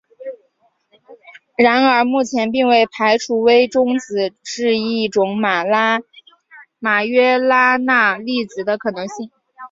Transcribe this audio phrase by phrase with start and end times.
[1.57, 5.63] 然而目前并未排除微中子是一种马
[7.05, 9.29] 约拉纳粒子的可能性。